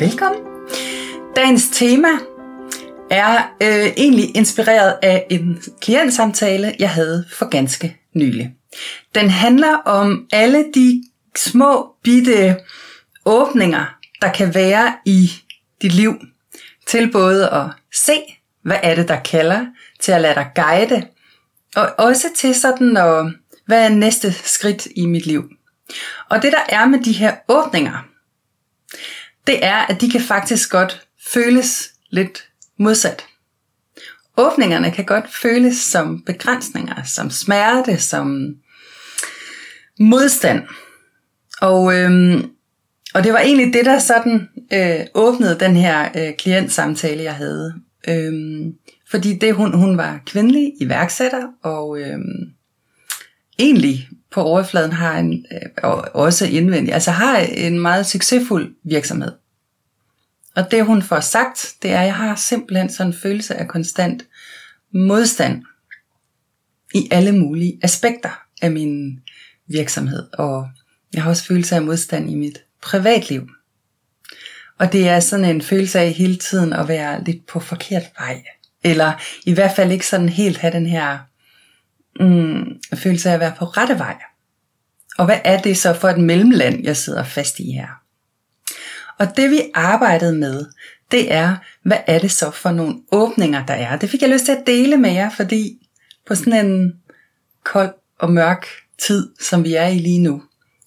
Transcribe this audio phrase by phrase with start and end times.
[0.00, 0.40] Velkommen.
[1.36, 2.08] Dagens tema
[3.10, 8.54] er øh, egentlig inspireret af en klientsamtale, jeg havde for ganske nylig.
[9.14, 11.04] Den handler om alle de
[11.36, 12.56] små bitte
[13.24, 15.30] åbninger, der kan være i
[15.82, 16.14] dit liv,
[16.86, 18.22] til både at se,
[18.62, 19.66] hvad er det, der kalder,
[20.00, 21.06] til at lade dig guide,
[21.76, 23.26] og også til sådan at,
[23.66, 25.44] hvad er næste skridt i mit liv.
[26.30, 28.13] Og det der er med de her åbninger,
[29.46, 33.24] det er, at de kan faktisk godt føles lidt modsat.
[34.36, 38.56] Åbningerne kan godt føles som begrænsninger, som smerte, som
[40.00, 40.62] modstand.
[41.60, 42.50] Og, øhm,
[43.14, 47.74] og det var egentlig det, der sådan øh, åbnede den her øh, klientsamtale, jeg havde.
[48.08, 48.74] Øhm,
[49.10, 52.52] fordi det, hun, hun var kvindelig iværksætter, og øhm,
[53.58, 59.32] egentlig på overfladen har en, øh, og også indvendig, altså har en meget succesfuld virksomhed.
[60.56, 63.68] Og det hun får sagt, det er, at jeg har simpelthen sådan en følelse af
[63.68, 64.22] konstant
[64.94, 65.62] modstand
[66.94, 69.20] i alle mulige aspekter af min
[69.66, 70.26] virksomhed.
[70.32, 70.68] Og
[71.14, 73.48] jeg har også følelse af modstand i mit privatliv.
[74.78, 78.44] Og det er sådan en følelse af hele tiden at være lidt på forkert vej.
[78.84, 79.12] Eller
[79.44, 81.18] i hvert fald ikke sådan helt have den her
[82.20, 84.16] mm, følelse af at være på rette vej.
[85.18, 87.88] Og hvad er det så for et mellemland, jeg sidder fast i her?
[89.18, 90.66] Og det vi arbejdede med,
[91.10, 93.96] det er, hvad er det så for nogle åbninger, der er.
[93.96, 95.88] Det fik jeg lyst til at dele med jer, fordi
[96.26, 96.92] på sådan en
[97.64, 98.66] kold og mørk
[98.98, 100.42] tid, som vi er i lige nu,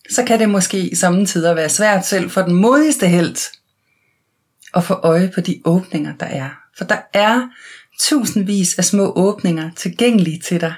[0.10, 3.52] så kan det måske i samtidig være svært selv for den modigste helt
[4.74, 6.50] at få øje på de åbninger, der er.
[6.78, 7.48] For der er
[8.00, 10.74] tusindvis af små åbninger tilgængelige til dig.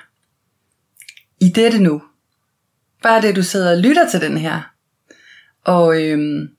[1.42, 2.02] I dette nu.
[3.04, 4.74] Bare det, du sidder og lytter til den her.
[5.64, 6.50] Og øhm,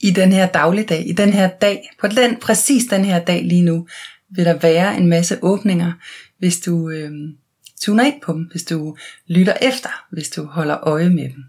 [0.00, 3.62] i den her dagligdag, i den her dag, på den, præcis den her dag lige
[3.62, 3.88] nu,
[4.30, 5.92] vil der være en masse åbninger,
[6.38, 7.36] hvis du øhm,
[7.80, 11.44] tuner ind på dem, hvis du lytter efter, hvis du holder øje med dem.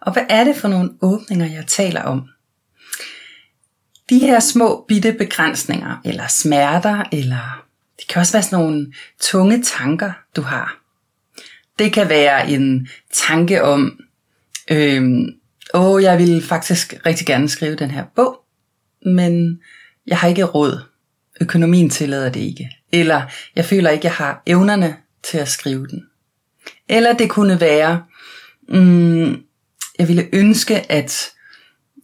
[0.00, 2.28] Og hvad er det for nogle åbninger, jeg taler om?
[4.10, 7.67] De her små bitte begrænsninger, eller smerter, eller
[7.98, 10.80] det kan også være sådan nogle tunge tanker, du har.
[11.78, 14.00] Det kan være en tanke om,
[14.70, 15.02] øh,
[15.74, 18.40] åh, jeg vil faktisk rigtig gerne skrive den her bog,
[19.06, 19.60] men
[20.06, 20.80] jeg har ikke råd.
[21.40, 22.70] Økonomien tillader det ikke.
[22.92, 23.22] Eller
[23.56, 26.06] jeg føler ikke, jeg har evnerne til at skrive den.
[26.88, 28.02] Eller det kunne være,
[28.68, 29.42] mm,
[29.98, 31.30] jeg ville ønske, at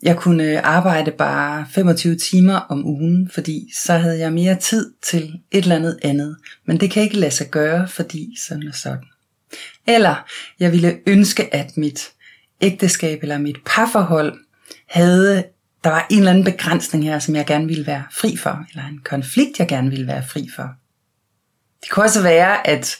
[0.04, 4.92] jeg kunne øh, arbejde bare 25 timer om ugen, fordi så havde jeg mere tid
[5.02, 6.36] til et eller andet andet.
[6.66, 9.04] Men det kan ikke lade sig gøre, fordi sådan og sådan.
[9.86, 12.10] Eller jeg ville ønske, at mit
[12.60, 14.38] ægteskab eller mit parforhold
[14.88, 15.44] havde,
[15.84, 18.86] der var en eller anden begrænsning her, som jeg gerne ville være fri for, eller
[18.88, 20.70] en konflikt, jeg gerne ville være fri for.
[21.82, 22.96] Det kunne også være, at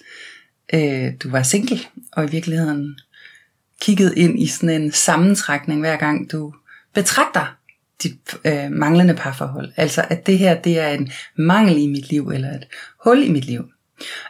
[0.74, 1.78] øh, du var single,
[2.12, 2.98] og i virkeligheden
[3.80, 6.54] kiggede ind i sådan en sammentrækning, hver gang du
[6.94, 7.56] betragter
[8.02, 9.72] dit øh, manglende parforhold.
[9.76, 12.66] Altså at det her, det er en mangel i mit liv, eller et
[13.04, 13.64] hul i mit liv.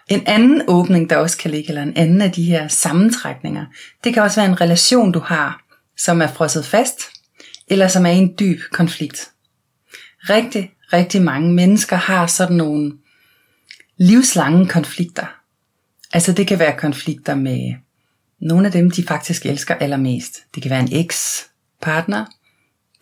[0.08, 3.66] En anden åbning, der også kan ligge, eller en anden af de her sammentrækninger,
[4.04, 5.64] det kan også være en relation, du har,
[5.96, 7.00] som er frosset fast,
[7.68, 9.30] eller som er i en dyb konflikt.
[10.18, 12.92] Rigtig, rigtig mange mennesker har sådan nogle
[13.96, 15.26] livslange konflikter.
[16.12, 17.74] Altså det kan være konflikter med
[18.40, 20.42] nogle af dem, de faktisk elsker allermest.
[20.54, 22.24] Det kan være en eks-partner,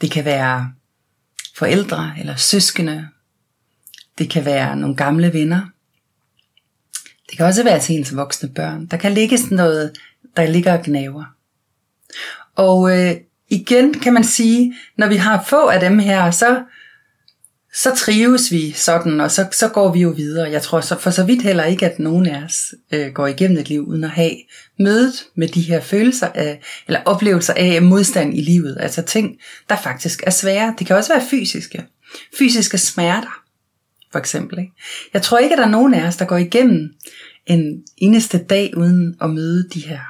[0.02, 0.72] det kan være
[1.56, 3.08] forældre eller søskende,
[4.18, 5.60] det kan være nogle gamle venner,
[7.30, 8.86] det kan også være til ens voksne børn.
[8.86, 9.92] Der kan ligge sådan noget,
[10.36, 11.24] der ligger og gnaver.
[12.54, 13.14] Og øh,
[13.48, 16.62] igen kan man sige, når vi har få af dem her, så,
[17.74, 20.50] så trives vi sådan, og så, så går vi jo videre.
[20.50, 23.58] Jeg tror så, for så vidt heller ikke, at nogen af os øh, går igennem
[23.58, 24.36] et liv uden at have
[24.78, 28.76] mødet med de her følelser af, eller oplevelser af modstand i livet.
[28.80, 29.36] Altså ting,
[29.68, 30.74] der faktisk er svære.
[30.78, 31.86] Det kan også være fysiske.
[32.38, 33.42] Fysiske smerter
[34.12, 34.58] for eksempel.
[34.58, 34.72] Ikke?
[35.14, 36.92] Jeg tror ikke, at der er nogen af os, der går igennem
[37.46, 40.00] en eneste dag uden at møde de her.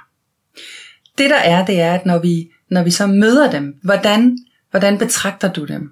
[1.18, 4.38] det der er, det er, at når vi, når vi så møder dem, hvordan,
[4.70, 5.90] hvordan betragter du dem?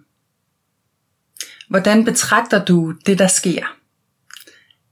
[1.70, 3.76] Hvordan betragter du det, der sker?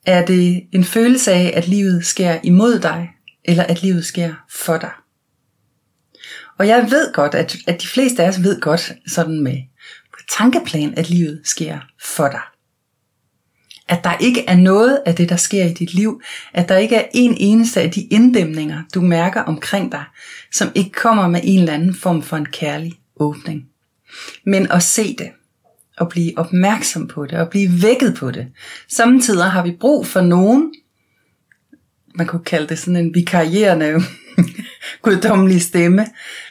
[0.06, 3.10] Er det en følelse af, at livet sker imod dig,
[3.44, 4.90] eller at livet sker for dig?
[6.58, 9.56] Og jeg ved godt, at, at de fleste af os ved godt sådan med
[10.38, 12.42] tankeplan, at livet sker for dig.
[13.88, 16.22] At der ikke er noget af det, der sker i dit liv,
[16.52, 20.04] at der ikke er en eneste af de inddæmninger, du mærker omkring dig,
[20.52, 23.68] som ikke kommer med en eller anden form for en kærlig åbning.
[24.44, 25.30] Men at se det,
[26.00, 28.46] og blive opmærksom på det, og blive vækket på det.
[28.88, 30.74] Samtidig har vi brug for nogen,
[32.14, 34.02] man kunne kalde det sådan en vikarierende
[35.02, 36.06] guddommelig stemme,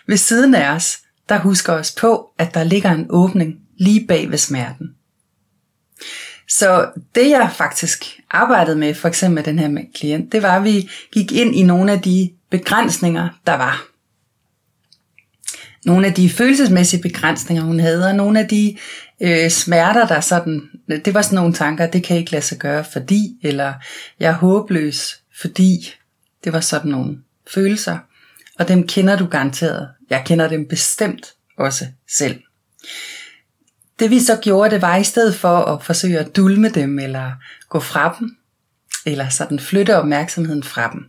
[0.08, 0.98] ved siden af os,
[1.30, 4.90] der husker os på, at der ligger en åbning lige bag ved smerten.
[6.50, 10.64] Så det jeg faktisk arbejdede med, for eksempel med den her klient, det var, at
[10.64, 13.88] vi gik ind i nogle af de begrænsninger, der var.
[15.86, 18.78] Nogle af de følelsesmæssige begrænsninger, hun havde, og nogle af de
[19.22, 20.70] øh, smerter, der sådan,
[21.06, 23.74] det var sådan nogle tanker, det kan ikke lade sig gøre, fordi, eller
[24.20, 25.94] jeg er håbløs, fordi,
[26.44, 27.18] det var sådan nogle
[27.54, 27.98] følelser,
[28.60, 29.90] og dem kender du garanteret.
[30.10, 31.86] Jeg kender dem bestemt også
[32.18, 32.42] selv.
[34.00, 37.32] Det vi så gjorde, det var i stedet for at forsøge at dulme dem, eller
[37.70, 38.38] gå fra dem,
[39.06, 41.06] eller sådan flytte opmærksomheden fra dem.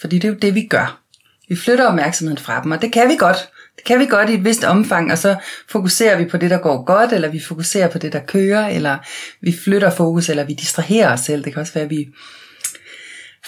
[0.00, 1.00] Fordi det er jo det, vi gør.
[1.48, 3.48] Vi flytter opmærksomheden fra dem, og det kan vi godt.
[3.76, 5.36] Det kan vi godt i et vist omfang, og så
[5.68, 8.98] fokuserer vi på det, der går godt, eller vi fokuserer på det, der kører, eller
[9.40, 11.44] vi flytter fokus, eller vi distraherer os selv.
[11.44, 12.06] Det kan også være, at vi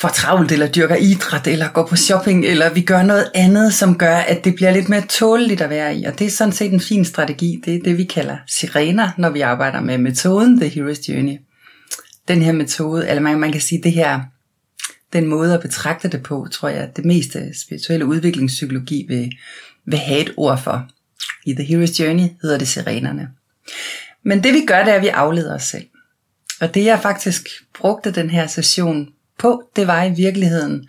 [0.00, 3.98] får travlt, eller dyrker idræt, eller går på shopping, eller vi gør noget andet, som
[3.98, 6.04] gør, at det bliver lidt mere tåleligt at være i.
[6.04, 7.62] Og det er sådan set en fin strategi.
[7.64, 11.38] Det er det, vi kalder sirener, når vi arbejder med metoden The Hero's Journey.
[12.28, 14.20] Den her metode, eller man, man kan sige, det her,
[15.12, 19.30] den måde at betragte det på, tror jeg, at det meste spirituelle udviklingspsykologi vil,
[19.86, 20.88] vil have et ord for.
[21.46, 23.30] I The Hero's Journey hedder det sirenerne.
[24.22, 25.86] Men det vi gør, det er, at vi afleder os selv.
[26.60, 30.88] Og det jeg faktisk brugte den her session på, det var i virkeligheden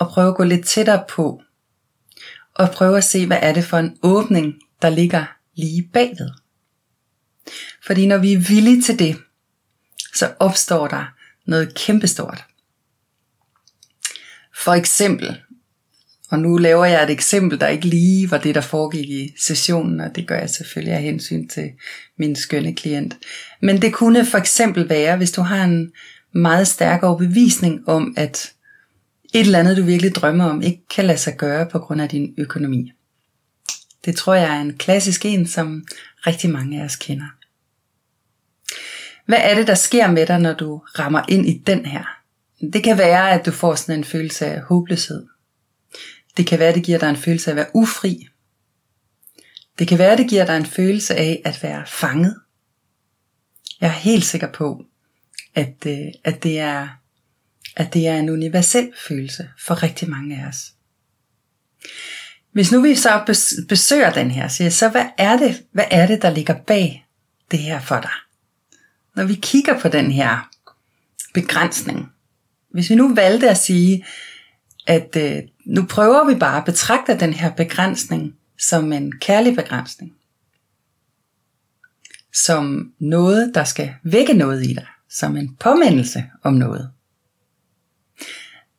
[0.00, 1.42] at prøve at gå lidt tættere på,
[2.54, 6.30] og prøve at se, hvad er det for en åbning, der ligger lige bagved.
[7.86, 9.16] Fordi når vi er villige til det,
[10.14, 11.04] så opstår der
[11.46, 12.44] noget kæmpestort.
[14.56, 15.40] For eksempel,
[16.32, 20.00] og nu laver jeg et eksempel, der ikke lige var det, der foregik i sessionen,
[20.00, 21.70] og det gør jeg selvfølgelig af hensyn til
[22.16, 23.16] min skønne klient.
[23.60, 25.92] Men det kunne for eksempel være, hvis du har en
[26.32, 28.52] meget stærk overbevisning om, at
[29.34, 32.08] et eller andet, du virkelig drømmer om, ikke kan lade sig gøre på grund af
[32.08, 32.92] din økonomi.
[34.04, 35.84] Det tror jeg er en klassisk en, som
[36.26, 37.26] rigtig mange af os kender.
[39.26, 42.04] Hvad er det, der sker med dig, når du rammer ind i den her?
[42.72, 45.31] Det kan være, at du får sådan en følelse af håbløshed.
[46.36, 48.28] Det kan være, det giver dig en følelse af at være ufri.
[49.78, 52.40] Det kan være, det giver dig en følelse af at være fanget.
[53.80, 54.84] Jeg er helt sikker på,
[55.54, 56.88] at, øh, at, det er,
[57.76, 60.72] at det er en universel følelse for rigtig mange af os.
[62.52, 63.22] Hvis nu vi så
[63.68, 67.06] besøger den her, siger så hvad er det, hvad er det, der ligger bag
[67.50, 68.10] det her for dig?
[69.16, 70.50] Når vi kigger på den her
[71.34, 72.08] begrænsning,
[72.70, 74.04] hvis vi nu valgte at sige,
[74.86, 80.12] at øh, nu prøver vi bare at betragte den her begrænsning som en kærlig begrænsning.
[82.34, 86.90] Som noget, der skal vække noget i dig som en påmindelse om noget.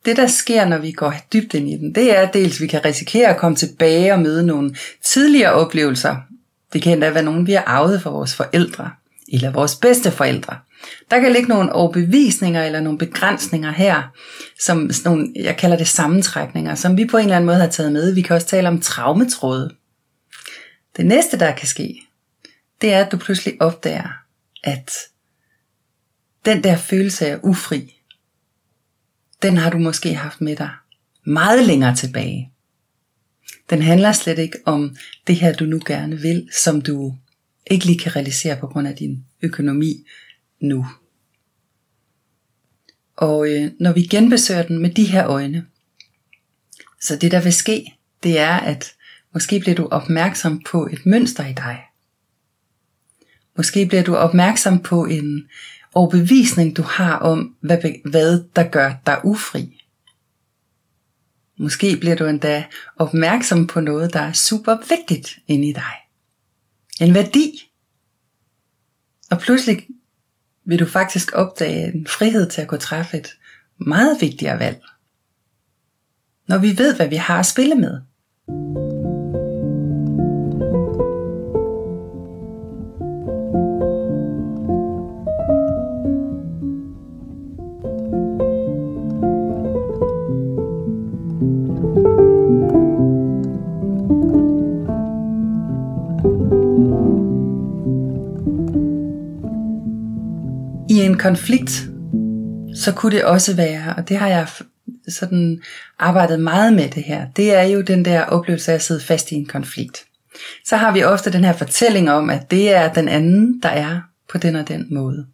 [0.06, 2.62] Det der sker, når vi går dybt ind i den, det er at dels, at
[2.62, 6.16] vi kan risikere at komme tilbage og møde nogle tidligere oplevelser.
[6.74, 8.92] Det kan endda være nogen, vi har arvet fra vores forældre,
[9.28, 10.58] eller vores bedste forældre.
[11.12, 14.14] Der kan ligge nogle overbevisninger eller nogle begrænsninger her,
[14.60, 17.92] som nogle, jeg kalder det sammentrækninger, som vi på en eller anden måde har taget
[17.92, 18.14] med.
[18.14, 19.76] Vi kan også tale om traumetråde.
[20.98, 22.02] Det næste, der kan ske,
[22.82, 24.10] det er, at du pludselig opdager,
[24.64, 24.92] at
[26.46, 28.00] den der følelse af ufri,
[29.42, 30.70] den har du måske haft med dig
[31.26, 32.52] meget længere tilbage.
[33.70, 34.96] Den handler slet ikke om
[35.28, 37.16] det her, du nu gerne vil, som du
[37.72, 40.06] ikke lige kan realisere på grund af din økonomi
[40.64, 40.88] nu.
[43.16, 45.66] Og øh, når vi genbesøger den med de her øjne,
[47.02, 47.94] så det der vil ske,
[48.24, 48.94] det er, at
[49.34, 51.84] måske bliver du opmærksom på et mønster i dig.
[53.58, 55.50] Måske bliver du opmærksom på en
[55.94, 59.84] overbevisning, du har om, hvad, hvad der gør dig ufri.
[61.58, 62.66] Måske bliver du endda
[62.96, 65.94] opmærksom på noget, der er super vigtigt inde i dig.
[67.02, 67.72] En værdi.
[69.32, 69.88] Og pludselig
[70.66, 73.28] vil du faktisk opdage en frihed til at kunne træffe et
[73.78, 74.82] meget vigtigere valg.
[76.48, 78.02] Når vi ved, hvad vi har at spille med,
[101.24, 101.72] konflikt,
[102.76, 104.48] så kunne det også være, og det har jeg
[105.08, 105.62] sådan
[106.00, 109.32] arbejdet meget med det her, det er jo den der oplevelse af at sidde fast
[109.32, 110.06] i en konflikt.
[110.66, 114.02] Så har vi ofte den her fortælling om, at det er den anden, der er
[114.30, 115.28] på den og den måde.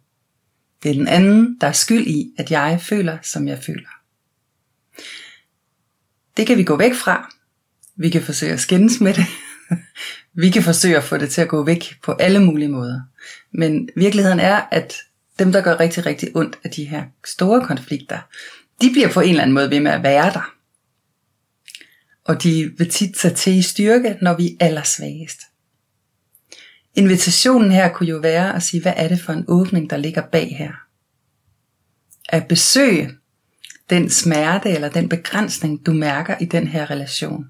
[0.82, 3.88] Det er den anden, der er skyld i, at jeg føler, som jeg føler.
[6.36, 7.34] Det kan vi gå væk fra.
[7.96, 9.26] Vi kan forsøge at skændes med det.
[10.42, 13.00] vi kan forsøge at få det til at gå væk på alle mulige måder.
[13.52, 14.94] Men virkeligheden er, at
[15.40, 18.18] dem, der gør rigtig, rigtig ondt af de her store konflikter,
[18.80, 20.54] de bliver på en eller anden måde ved med at være der.
[22.24, 25.40] Og de vil tit tage til i styrke, når vi er allersvagest.
[26.94, 30.22] Invitationen her kunne jo være at sige, hvad er det for en åbning, der ligger
[30.22, 30.72] bag her?
[32.28, 33.10] At besøge
[33.90, 37.46] den smerte eller den begrænsning, du mærker i den her relation.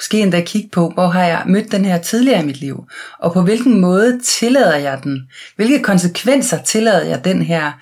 [0.00, 2.84] Måske endda kigge på, hvor har jeg mødt den her tidligere i mit liv,
[3.18, 5.30] og på hvilken måde tillader jeg den?
[5.56, 7.72] Hvilke konsekvenser tillader jeg den her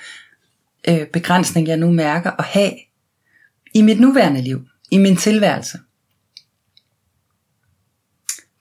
[0.89, 2.73] øh, begrænsning, jeg nu mærker, at have
[3.75, 4.61] i mit nuværende liv,
[4.91, 5.79] i min tilværelse?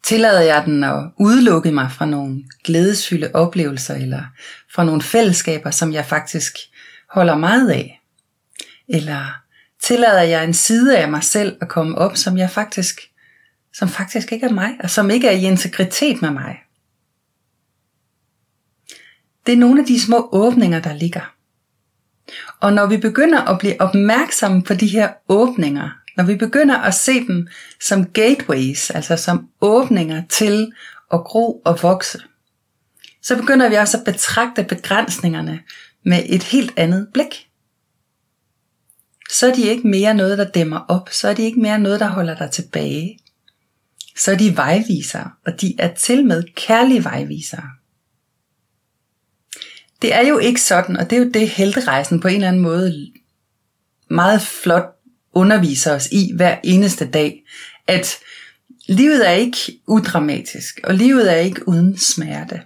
[0.03, 4.23] Tillader jeg den at udelukke mig fra nogle glædesfyldte oplevelser, eller
[4.73, 6.57] fra nogle fællesskaber, som jeg faktisk
[7.09, 8.01] holder meget af?
[8.89, 9.41] Eller
[9.83, 13.01] tillader jeg en side af mig selv at komme op, som jeg faktisk
[13.77, 16.57] som faktisk ikke er mig, og som ikke er i integritet med mig.
[19.45, 21.33] Det er nogle af de små åbninger, der ligger.
[22.59, 26.93] Og når vi begynder at blive opmærksomme på de her åbninger, når vi begynder at
[26.93, 27.47] se dem
[27.81, 30.71] som gateways, altså som åbninger til
[31.13, 32.19] at gro og vokse,
[33.21, 35.59] så begynder vi også at betragte begrænsningerne
[36.03, 37.49] med et helt andet blik.
[39.29, 41.99] Så er de ikke mere noget, der dæmmer op, så er de ikke mere noget,
[41.99, 43.19] der holder dig tilbage
[44.17, 47.69] så er de vejvisere, og de er til med kærlige vejvisere.
[50.01, 52.61] Det er jo ikke sådan, og det er jo det helterejsen på en eller anden
[52.61, 53.11] måde
[54.09, 54.97] meget flot
[55.33, 57.43] underviser os i hver eneste dag,
[57.87, 58.17] at
[58.87, 59.57] livet er ikke
[59.87, 62.61] udramatisk, og livet er ikke uden smerte.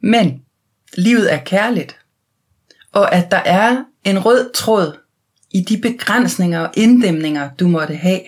[0.00, 0.42] Men
[0.94, 1.98] livet er kærligt,
[2.92, 4.98] og at der er en rød tråd
[5.50, 8.20] i de begrænsninger og inddæmninger, du måtte have,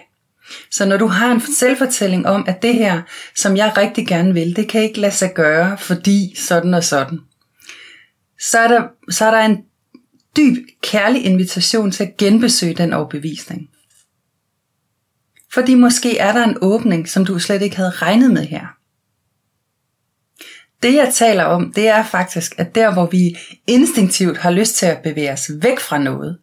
[0.70, 3.02] så når du har en selvfortælling om, at det her,
[3.36, 7.18] som jeg rigtig gerne vil, det kan ikke lade sig gøre, fordi sådan og sådan,
[8.40, 9.58] så er der, så er der en
[10.36, 13.68] dyb, kærlig invitation til at genbesøge den overbevisning.
[15.52, 18.66] Fordi måske er der en åbning, som du slet ikke havde regnet med her.
[20.82, 24.86] Det jeg taler om, det er faktisk, at der hvor vi instinktivt har lyst til
[24.86, 26.38] at bevæge os væk fra noget,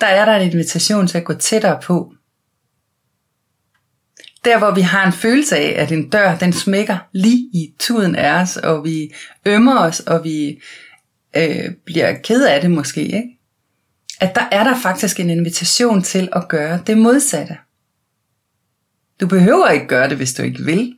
[0.00, 2.12] der er der en invitation til at gå tættere på,
[4.44, 8.16] der hvor vi har en følelse af, at en dør den smækker lige i tuden
[8.16, 9.14] af os, og vi
[9.46, 10.62] ømmer os, og vi
[11.36, 13.38] øh, bliver ked af det måske, ikke?
[14.22, 17.56] at der er der faktisk en invitation til at gøre det modsatte.
[19.20, 20.96] Du behøver ikke gøre det, hvis du ikke vil,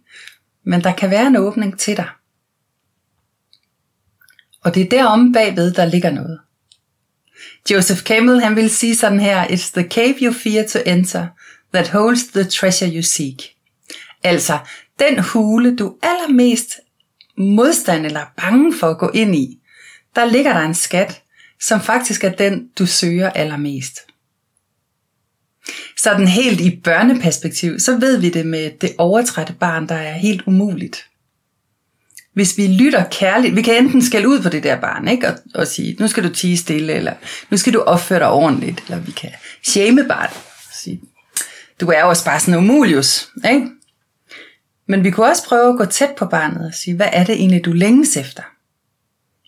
[0.64, 2.08] men der kan være en åbning til dig.
[4.64, 6.40] Og det er derom bagved, der ligger noget.
[7.70, 11.26] Joseph Campbell han vil sige sådan her, It's the cave you fear to enter,
[11.74, 13.54] that holds the treasure you seek.
[14.22, 14.58] Altså,
[14.98, 16.74] den hule, du allermest
[17.38, 19.58] modstand eller bange for at gå ind i,
[20.16, 21.22] der ligger der en skat,
[21.60, 23.98] som faktisk er den, du søger allermest.
[25.98, 30.42] Sådan helt i børneperspektiv, så ved vi det med det overtrætte barn, der er helt
[30.46, 31.06] umuligt.
[32.32, 35.28] Hvis vi lytter kærligt, vi kan enten skælde ud på det der barn, ikke?
[35.28, 37.14] Og, og sige, nu skal du tige stille, eller
[37.50, 39.30] nu skal du opføre dig ordentligt, eller vi kan
[39.62, 40.36] shame barnet,
[41.84, 43.68] du er jo også bare sådan umulius, ikke?
[44.88, 47.34] Men vi kunne også prøve at gå tæt på barnet og sige, hvad er det
[47.34, 48.42] egentlig, du længes efter?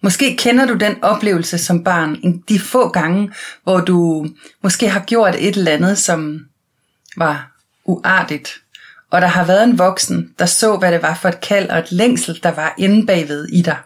[0.03, 4.27] Måske kender du den oplevelse som barn de få gange, hvor du
[4.63, 6.47] måske har gjort et eller andet, som
[7.17, 7.53] var
[7.85, 8.55] uartigt,
[9.11, 11.79] og der har været en voksen, der så, hvad det var for et kald og
[11.79, 13.77] et længsel, der var inde bagved i dig.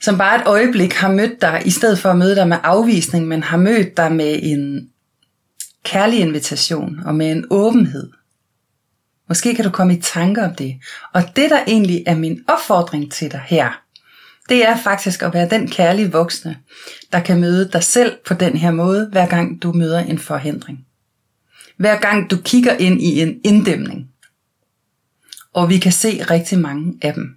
[0.00, 3.28] Som bare et øjeblik har mødt dig, i stedet for at møde dig med afvisning,
[3.28, 4.90] men har mødt dig med en
[5.84, 8.10] kærlig invitation og med en åbenhed.
[9.28, 10.80] Måske kan du komme i tanke om det.
[11.12, 13.82] Og det, der egentlig er min opfordring til dig her,
[14.48, 16.56] det er faktisk at være den kærlige voksne,
[17.12, 20.86] der kan møde dig selv på den her måde, hver gang du møder en forhindring.
[21.76, 24.08] hver gang du kigger ind i en inddæmning.
[25.52, 27.36] Og vi kan se rigtig mange af dem.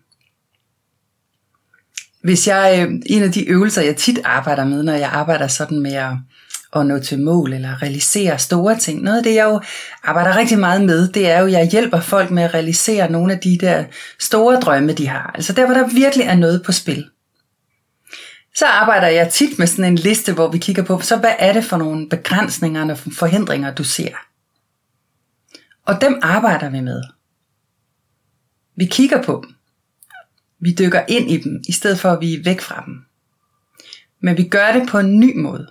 [2.23, 5.79] Hvis jeg, øh, en af de øvelser, jeg tit arbejder med, når jeg arbejder sådan
[5.79, 6.11] med at,
[6.75, 9.61] at nå til mål eller realisere store ting, noget af det, jeg jo
[10.03, 13.33] arbejder rigtig meget med, det er jo, at jeg hjælper folk med at realisere nogle
[13.33, 13.83] af de der
[14.19, 15.31] store drømme, de har.
[15.35, 17.09] Altså der, hvor der virkelig er noget på spil.
[18.55, 21.53] Så arbejder jeg tit med sådan en liste, hvor vi kigger på, så hvad er
[21.53, 24.11] det for nogle begrænsninger og forhindringer, du ser?
[25.85, 27.03] Og dem arbejder vi med.
[28.75, 29.55] Vi kigger på dem.
[30.59, 32.93] Vi dykker ind i dem, i stedet for at vi er væk fra dem.
[34.21, 35.67] Men vi gør det på en ny måde.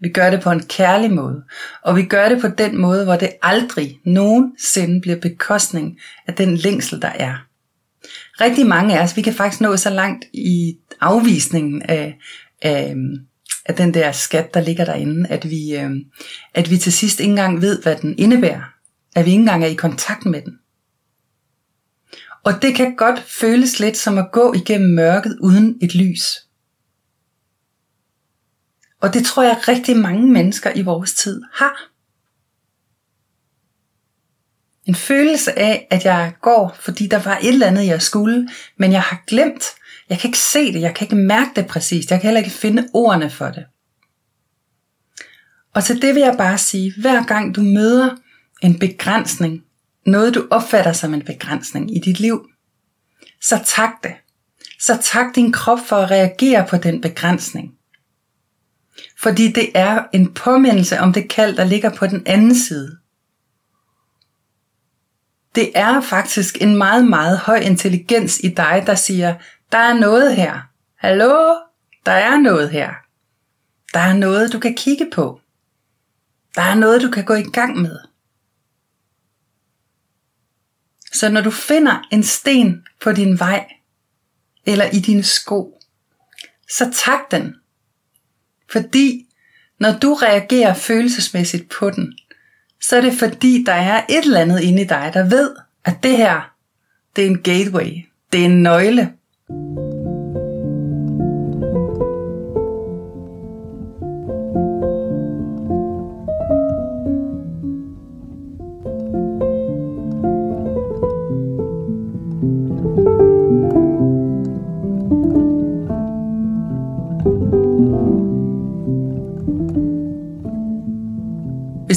[0.00, 1.42] Vi gør det på en kærlig måde.
[1.82, 6.56] Og vi gør det på den måde, hvor det aldrig nogensinde bliver bekostning af den
[6.56, 7.46] længsel, der er.
[8.40, 12.18] Rigtig mange af os, vi kan faktisk nå så langt i afvisningen af,
[12.62, 12.96] af,
[13.66, 15.90] af den der skat, der ligger derinde, at vi, øh,
[16.54, 18.62] at vi til sidst ikke engang ved, hvad den indebærer.
[19.16, 20.52] At vi ikke engang er i kontakt med den.
[22.44, 26.22] Og det kan godt føles lidt som at gå igennem mørket uden et lys.
[29.00, 31.90] Og det tror jeg rigtig mange mennesker i vores tid har.
[34.84, 38.92] En følelse af, at jeg går, fordi der var et eller andet, jeg skulle, men
[38.92, 39.64] jeg har glemt.
[40.08, 42.50] Jeg kan ikke se det, jeg kan ikke mærke det præcist, jeg kan heller ikke
[42.50, 43.64] finde ordene for det.
[45.74, 48.16] Og til det vil jeg bare sige, hver gang du møder
[48.62, 49.64] en begrænsning,
[50.06, 52.48] noget du opfatter som en begrænsning i dit liv,
[53.42, 54.14] så tak det.
[54.80, 57.79] Så tak din krop for at reagere på den begrænsning.
[59.18, 62.98] Fordi det er en påmindelse om det kald, der ligger på den anden side.
[65.54, 69.34] Det er faktisk en meget, meget høj intelligens i dig, der siger,
[69.72, 70.60] der er noget her.
[70.96, 71.54] Hallo?
[72.06, 72.90] Der er noget her.
[73.94, 75.40] Der er noget, du kan kigge på.
[76.54, 77.98] Der er noget, du kan gå i gang med.
[81.12, 83.66] Så når du finder en sten på din vej,
[84.66, 85.80] eller i dine sko,
[86.70, 87.54] så tak den.
[88.72, 89.26] Fordi
[89.80, 92.18] når du reagerer følelsesmæssigt på den,
[92.82, 95.50] så er det fordi, der er et eller andet inde i dig, der ved,
[95.84, 96.54] at det her,
[97.16, 97.90] det er en gateway.
[98.32, 99.12] Det er en nøgle.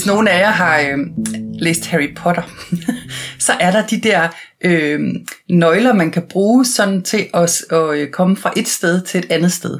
[0.04, 0.98] Hvis nogen af jer har øh,
[1.60, 2.42] læst Harry Potter,
[3.46, 4.30] så er der de der
[4.62, 5.00] øh,
[5.50, 9.32] nøgler, man kan bruge sådan til at, at øh, komme fra et sted til et
[9.32, 9.80] andet sted.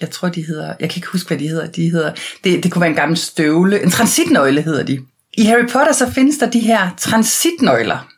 [0.00, 1.66] Jeg tror, de hedder, jeg kan ikke huske, hvad de hedder.
[1.66, 2.12] De hedder
[2.44, 3.82] det, det kunne være en gammel støvle.
[3.82, 5.00] En transitnøgle hedder de.
[5.32, 8.08] I Harry Potter så findes der de her transitnøgler.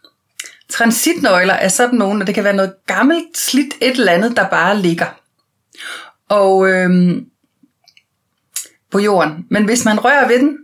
[0.70, 4.48] Transitnøgler er sådan nogle, og det kan være noget gammelt, slidt et eller andet, der
[4.48, 5.07] bare ligger.
[6.29, 7.24] Og øhm,
[8.90, 9.46] på jorden.
[9.51, 10.59] Men hvis man rører ved den,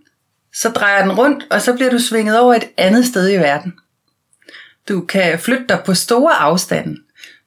[0.54, 3.72] så drejer den rundt, og så bliver du svinget over et andet sted i verden.
[4.88, 6.96] Du kan flytte dig på store afstande.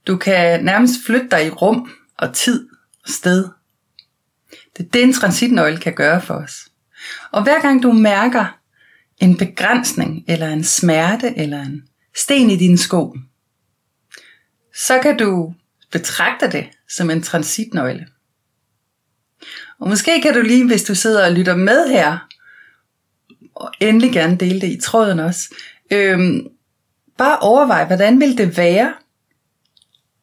[0.08, 2.68] Du kan nærmest flytte dig i rum og tid
[3.04, 3.50] og sted.
[4.78, 6.68] Det er det, en transitnøgle kan gøre for os.
[7.32, 8.60] Og hver gang du mærker
[9.18, 11.84] en begrænsning, eller en smerte, eller en
[12.16, 13.18] sten i dine sko,
[14.76, 15.54] så kan du
[15.92, 18.08] betragte det som en transitnøgle.
[19.80, 22.28] Og måske kan du lige, hvis du sidder og lytter med her,
[23.58, 25.56] og endelig gerne dele det i tråden også.
[25.92, 26.48] Øhm,
[27.18, 28.94] bare overvej, hvordan vil det være?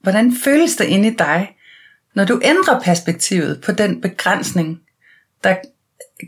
[0.01, 1.57] Hvordan føles det inde i dig,
[2.15, 4.81] når du ændrer perspektivet på den begrænsning,
[5.45, 5.57] der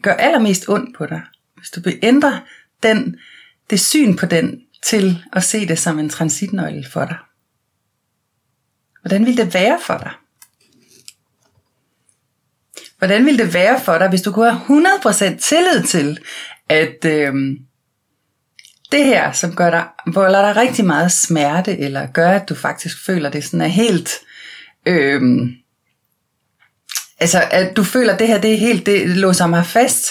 [0.02, 1.22] gør allermest ondt på dig?
[1.56, 2.40] Hvis du vil ændre
[2.82, 3.16] den,
[3.70, 7.16] det syn på den til at se det som en transitnøgle for dig.
[9.00, 10.12] Hvordan vil det være for dig?
[12.98, 14.86] Hvordan ville det være for dig, hvis du kunne have
[15.36, 16.18] 100% tillid til,
[16.68, 17.34] at øh,
[18.92, 23.06] det her, som gør dig, volder dig rigtig meget smerte, eller gør, at du faktisk
[23.06, 24.10] føler, det sådan er helt...
[24.86, 25.22] Øh,
[27.18, 30.06] altså, at du føler, at det her, det er helt, det låser mig fast.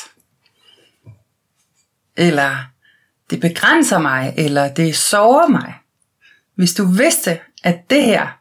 [2.17, 2.71] Eller
[3.29, 5.73] det begrænser mig, eller det sårer mig.
[6.55, 8.39] Hvis du vidste, at det her,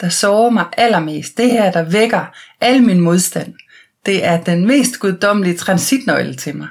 [0.00, 2.24] der sårer mig allermest, det her, der vækker
[2.60, 3.54] al min modstand,
[4.06, 6.68] det er den mest guddommelige transitnøgle til mig.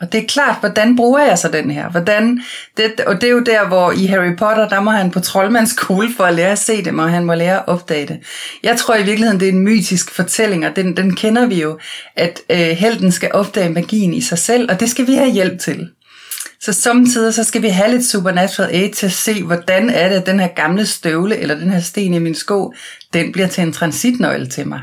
[0.00, 1.88] Og det er klart, hvordan bruger jeg så den her?
[1.88, 2.42] Hvordan,
[2.76, 6.08] det, og det er jo der, hvor i Harry Potter, der må han på troldmandsskole
[6.16, 8.18] for at lære at se det, og han må lære at opdage det.
[8.62, 11.78] Jeg tror i virkeligheden, det er en mytisk fortælling, og den, den kender vi jo,
[12.16, 15.60] at øh, helten skal opdage magien i sig selv, og det skal vi have hjælp
[15.60, 15.88] til.
[16.60, 20.16] Så samtidig så skal vi have lidt supernatural aid til at se, hvordan er det,
[20.16, 22.74] at den her gamle støvle, eller den her sten i min sko,
[23.12, 24.80] den bliver til en transitnøgle til mig.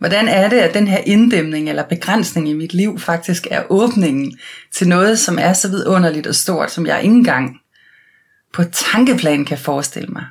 [0.00, 4.38] Hvordan er det, at den her inddæmning eller begrænsning i mit liv faktisk er åbningen
[4.72, 7.56] til noget, som er så vidunderligt og stort, som jeg ikke engang
[8.52, 10.24] på tankeplan kan forestille mig.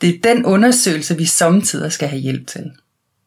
[0.00, 2.64] Det er den undersøgelse, vi samtidig skal have hjælp til.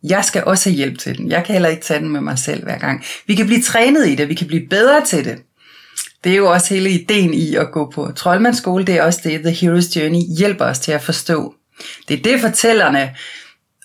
[0.03, 1.31] Jeg skal også have hjælp til den.
[1.31, 3.03] Jeg kan heller ikke tage den med mig selv hver gang.
[3.27, 5.37] Vi kan blive trænet i det, vi kan blive bedre til det.
[6.23, 9.41] Det er jo også hele ideen i at gå på troldmandsskole, det er også det,
[9.41, 11.55] The Hero's Journey hjælper os til at forstå.
[12.07, 13.15] Det er det fortællerne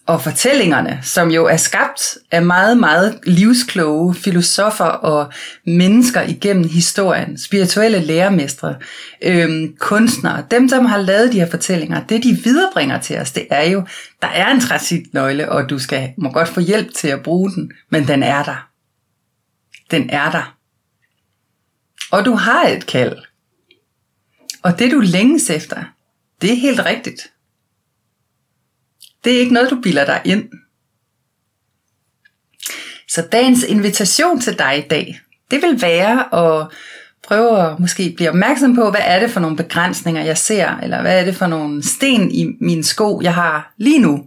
[0.06, 5.32] og fortællingerne, som jo er skabt af meget, meget livskloge filosofer og
[5.66, 8.76] mennesker igennem historien, spirituelle lærermestre,
[9.22, 13.46] øhm, kunstnere, dem som har lavet de her fortællinger, det de viderebringer til os, det
[13.50, 13.86] er jo,
[14.22, 17.72] der er en transitnøgle, og du skal må godt få hjælp til at bruge den,
[17.90, 18.68] men den er der.
[19.90, 20.56] Den er der.
[22.12, 23.16] Og du har et kald.
[24.62, 25.84] Og det du længes efter,
[26.42, 27.33] det er helt rigtigt.
[29.24, 30.48] Det er ikke noget, du bilder dig ind.
[33.08, 36.68] Så dagens invitation til dig i dag, det vil være at
[37.22, 41.00] prøve at måske blive opmærksom på, hvad er det for nogle begrænsninger, jeg ser, eller
[41.00, 44.26] hvad er det for nogle sten i mine sko, jeg har lige nu,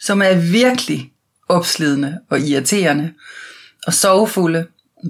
[0.00, 1.12] som er virkelig
[1.48, 3.14] opslidende og irriterende,
[3.86, 4.66] og sorgfulde,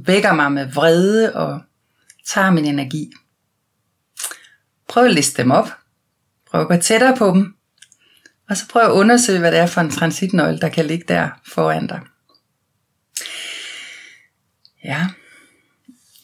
[0.06, 1.60] vækker mig med vrede og
[2.26, 3.12] tager min energi.
[4.88, 5.68] Prøv at liste dem op.
[6.50, 7.54] Prøv at gå tættere på dem.
[8.48, 11.28] Og så prøv at undersøge, hvad det er for en transitnøgle, der kan ligge der
[11.46, 12.00] foran dig.
[14.84, 15.06] Ja.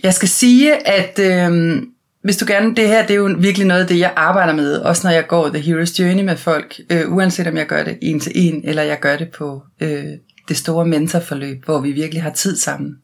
[0.02, 1.82] Jeg skal sige, at øh,
[2.22, 4.76] hvis du gerne, det her det er jo virkelig noget af det, jeg arbejder med,
[4.76, 7.98] også når jeg går The Hero's Journey med folk, øh, uanset om jeg gør det
[8.02, 10.04] en til en, eller jeg gør det på øh,
[10.48, 12.96] det store mentorforløb, hvor vi virkelig har tid sammen,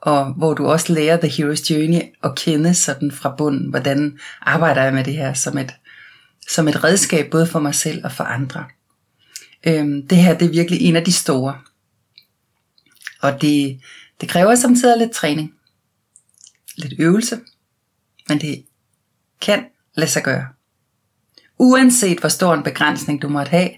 [0.00, 4.82] og hvor du også lærer The Hero's Journey at kende sådan fra bunden, hvordan arbejder
[4.82, 5.72] jeg med det her som et
[6.48, 8.64] som et redskab både for mig selv og for andre.
[9.66, 11.58] Øhm, det her det er virkelig en af de store.
[13.22, 13.80] Og det,
[14.20, 15.54] det kræver samtidig lidt træning.
[16.76, 17.40] Lidt øvelse.
[18.28, 18.64] Men det
[19.40, 19.64] kan
[19.96, 20.46] lade sig gøre.
[21.58, 23.70] Uanset hvor stor en begrænsning du måtte have,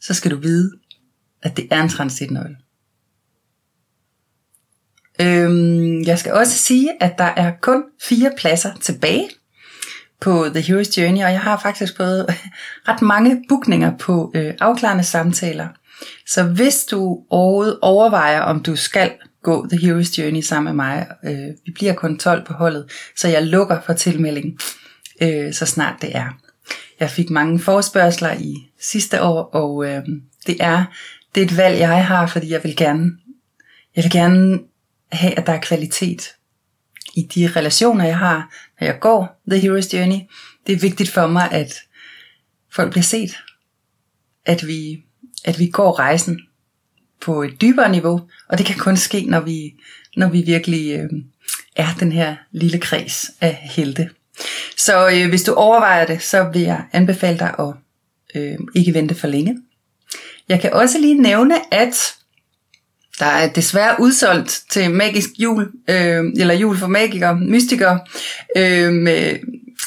[0.00, 0.72] så skal du vide,
[1.42, 2.56] at det er en transitnøgle.
[5.20, 9.28] Øhm, jeg skal også sige, at der er kun fire pladser tilbage
[10.20, 12.26] på The Hero's Journey, og jeg har faktisk fået
[12.88, 15.68] ret mange bookninger på øh, afklarende samtaler.
[16.26, 21.48] Så hvis du overvejer, om du skal gå The Hero's Journey sammen med mig, øh,
[21.66, 24.58] vi bliver kun 12 på holdet, så jeg lukker for tilmelding,
[25.22, 26.38] øh, så snart det er.
[27.00, 30.02] Jeg fik mange forspørgseler i sidste år, og øh,
[30.46, 30.84] det er
[31.34, 33.10] det er et valg, jeg har, fordi jeg vil gerne,
[33.96, 34.58] jeg vil gerne
[35.12, 36.34] have, at der er kvalitet
[37.16, 38.50] i de relationer, jeg har,
[38.84, 40.20] når jeg går The Hero's Journey.
[40.66, 41.74] Det er vigtigt for mig, at
[42.72, 43.36] folk bliver set.
[44.46, 45.04] At vi,
[45.44, 46.40] at vi går rejsen
[47.20, 49.74] på et dybere niveau, og det kan kun ske, når vi,
[50.16, 51.10] når vi virkelig øh,
[51.76, 54.10] er den her lille kreds af helte.
[54.76, 57.74] Så øh, hvis du overvejer det, så vil jeg anbefale dig at
[58.34, 59.58] øh, ikke vente for længe.
[60.48, 62.14] Jeg kan også lige nævne, at
[63.18, 68.00] der er desværre udsolgt til magisk jul, øh, eller jul for magikere, mystikere,
[68.56, 69.36] øh, med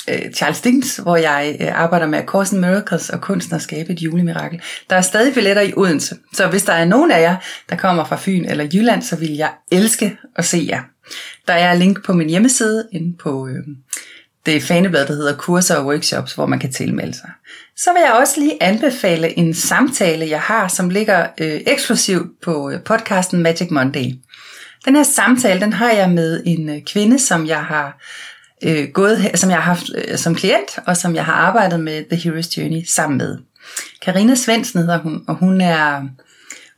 [0.10, 3.94] øh, Charles Dickens, hvor jeg øh, arbejder med Course in Miracles og kunsten at skabe
[3.94, 4.62] et julemirakel.
[4.90, 7.36] Der er stadig billetter i Odense, så hvis der er nogen af jer,
[7.70, 10.82] der kommer fra Fyn eller Jylland, så vil jeg elske at se jer.
[11.48, 13.64] Der er link på min hjemmeside inde på øh,
[14.48, 17.30] det faneblad, der hedder Kurser og Workshops, hvor man kan tilmelde sig.
[17.78, 22.70] Så vil jeg også lige anbefale en samtale, jeg har, som ligger øh, eksklusivt på
[22.70, 24.12] øh, podcasten Magic Monday.
[24.86, 28.02] Den her samtale, den har jeg med en øh, kvinde, som jeg har
[28.64, 32.04] øh, gået, som jeg har haft øh, som klient, og som jeg har arbejdet med
[32.12, 33.38] The Hero's Journey sammen med.
[34.02, 36.02] Karina Svendsen hedder hun, og hun er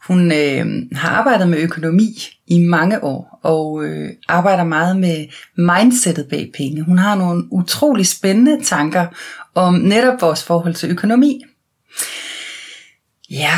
[0.10, 2.18] hun øh, har arbejdet med økonomi
[2.48, 6.82] i mange år, og øh, arbejder meget med mindsetet bag penge.
[6.82, 9.06] Hun har nogle utrolig spændende tanker
[9.56, 11.44] om netop vores forhold til økonomi.
[13.30, 13.54] Ja,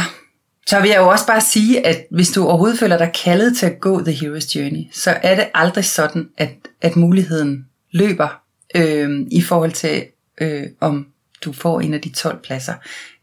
[0.68, 3.66] så vil jeg jo også bare sige, at hvis du overhovedet føler dig kaldet til
[3.66, 8.42] at gå The Hero's Journey, så er det aldrig sådan, at, at muligheden løber
[8.76, 10.04] øh, i forhold til,
[10.42, 11.06] øh, om
[11.46, 12.74] du får en af de 12 pladser.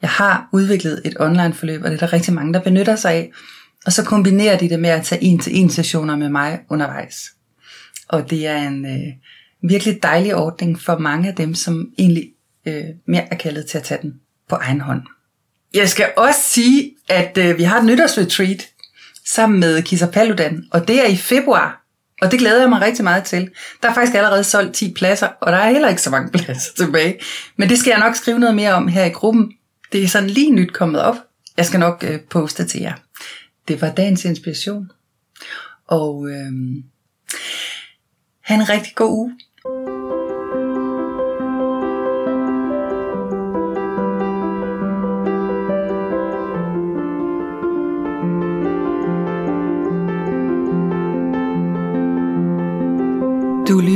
[0.03, 3.13] Jeg har udviklet et online forløb, og det er der rigtig mange, der benytter sig
[3.13, 3.33] af.
[3.87, 7.17] Og så kombinerer de det med at tage en-til-en sessioner med mig undervejs.
[8.09, 12.33] Og det er en øh, virkelig dejlig ordning for mange af dem, som egentlig
[12.67, 14.15] øh, mere er kaldet til at tage den
[14.49, 15.03] på egen hånd.
[15.75, 18.69] Jeg skal også sige, at øh, vi har et nytårsretreat
[19.27, 21.85] sammen med Kisa Paludan, og det er i februar.
[22.21, 23.51] Og det glæder jeg mig rigtig meget til.
[23.83, 26.73] Der er faktisk allerede solgt 10 pladser, og der er heller ikke så mange pladser
[26.77, 27.21] tilbage.
[27.57, 29.53] Men det skal jeg nok skrive noget mere om her i gruppen.
[29.93, 31.17] Det er sådan lige nyt kommet op.
[31.57, 32.95] Jeg skal nok øh, poste til jer.
[33.69, 34.91] Det var dagens inspiration.
[35.87, 36.53] Og øh,
[38.41, 39.39] have en rigtig god uge.